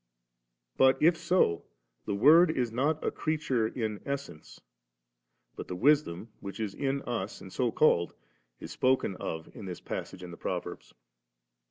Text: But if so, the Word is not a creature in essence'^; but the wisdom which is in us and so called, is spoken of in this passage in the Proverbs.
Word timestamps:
But 0.77 0.97
if 0.99 1.15
so, 1.15 1.63
the 2.05 2.15
Word 2.15 2.49
is 2.49 2.71
not 2.71 3.05
a 3.05 3.11
creature 3.11 3.67
in 3.67 3.99
essence'^; 3.99 4.59
but 5.55 5.67
the 5.67 5.75
wisdom 5.75 6.29
which 6.39 6.59
is 6.59 6.73
in 6.73 7.03
us 7.03 7.39
and 7.39 7.53
so 7.53 7.71
called, 7.71 8.15
is 8.59 8.71
spoken 8.71 9.15
of 9.17 9.55
in 9.55 9.65
this 9.65 9.79
passage 9.79 10.23
in 10.23 10.31
the 10.31 10.37
Proverbs. 10.37 10.95